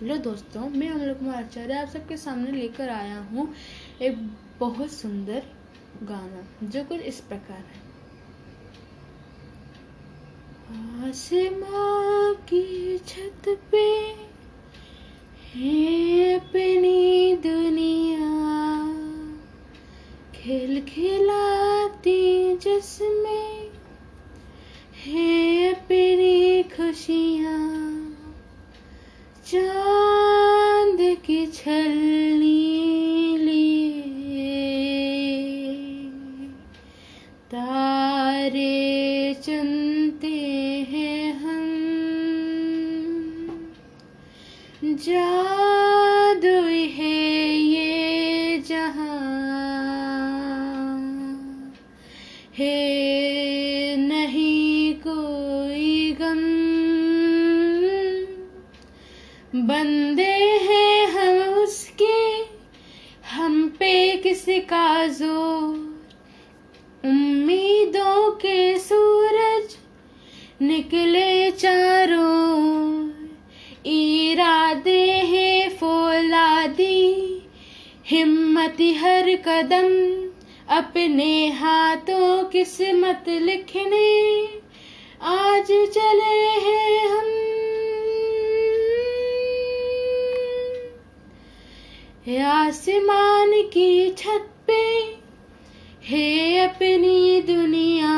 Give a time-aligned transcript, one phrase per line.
[0.00, 3.46] Hello दोस्तों, मैं अमल कुमार आचार्य आप सबके सामने लेकर आया हूँ
[4.02, 4.18] एक
[4.60, 5.42] बहुत सुंदर
[6.02, 7.80] गाना, जो कुछ इस प्रकार है।
[11.08, 13.84] आसमां की छत पे
[15.52, 18.30] है अपनी दुनिया,
[20.34, 23.70] खेल खिलाती जिसमें
[25.04, 27.89] है अपनी खुशियाँ।
[29.50, 34.48] चाँद की छलनी लिए।
[37.50, 40.36] तारे चुनते
[40.90, 41.66] हैं हम।
[44.84, 49.20] जादू है ये जहाँ
[52.58, 52.89] है
[59.60, 62.36] बंदे हैं हम उसके,
[63.30, 65.74] हम पे किसका ज़ोर?
[67.04, 69.76] उम्मीदों के सूरज
[70.62, 73.10] निकले चारों
[73.86, 77.42] इरादे हैं फौलादी,
[78.06, 79.88] हिम्मत हर कदम
[80.76, 84.59] अपने हाथों किस्मत लिखने।
[92.70, 95.14] आसमान की छत पे
[96.04, 98.12] है अपनी दुनिया।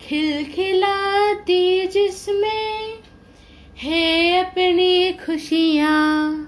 [0.00, 2.98] खिलखिलाती जिसमें
[3.78, 6.46] है अपनी खुशियाँ।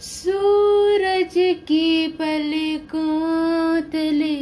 [0.00, 4.36] सूरज की पलकों तले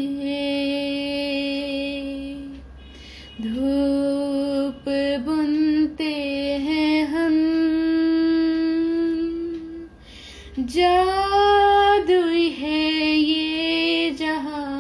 [10.67, 12.23] जादू
[12.59, 14.71] है ये जहाँ।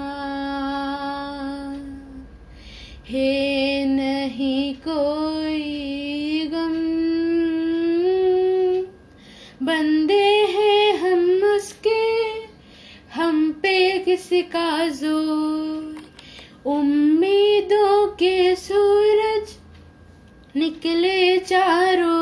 [3.09, 6.75] है नहीं कोई गम।
[9.67, 12.01] बंदे हैं हम उसके,
[13.15, 16.03] हम पे किसका ज़ोर।
[16.67, 19.57] उम्मीदों के सूरज
[20.57, 22.21] निकले चारों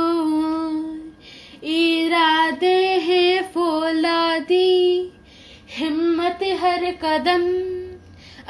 [6.53, 7.69] हर कदम,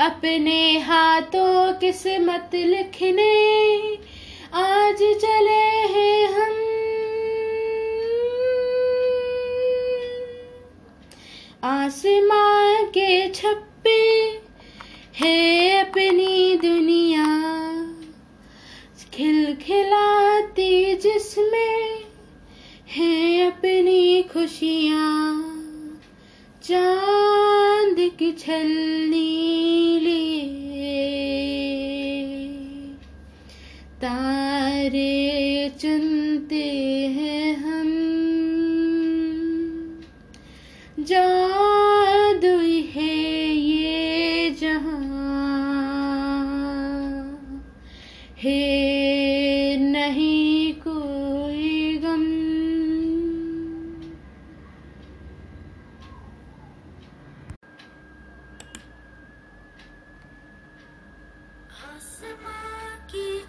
[0.04, 3.94] अपने हाथों किस्मत लिखने।
[4.54, 6.54] आज चले हैं हम।
[11.64, 14.40] आसमां के छप्पे
[15.16, 17.48] है अपनी दुनिया।
[19.14, 22.04] खिलखिलाती जिसमें
[22.88, 25.44] है अपनी खुशियाँ।
[26.62, 26.97] चाँद
[28.18, 30.96] की छलनी लिए
[34.02, 36.64] तारे चुनते
[37.16, 37.88] हैं हम।
[41.00, 41.37] जादू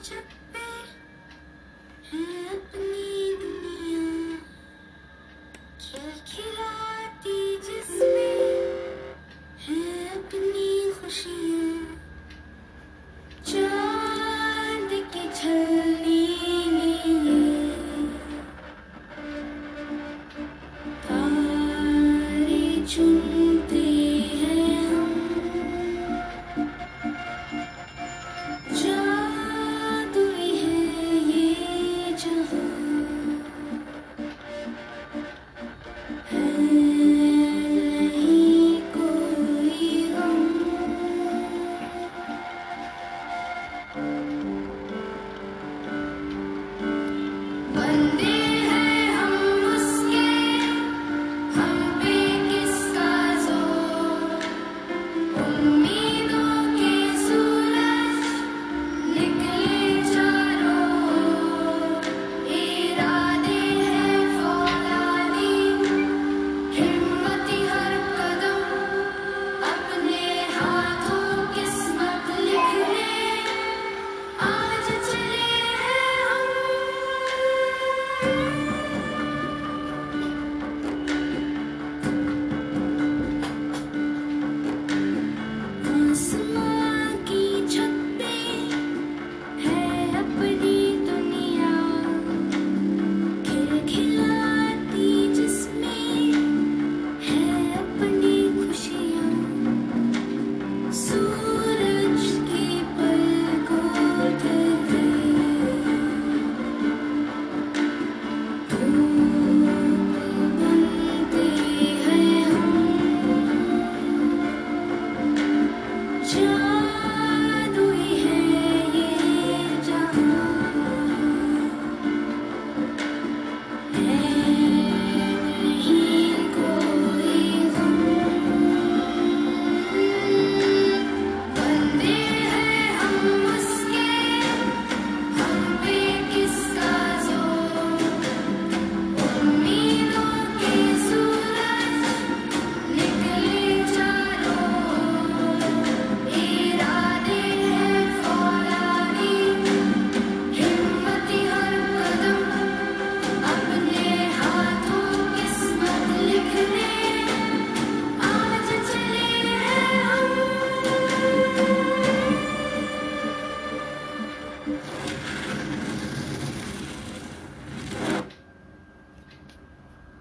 [0.03, 0.15] to
[2.11, 2.58] be.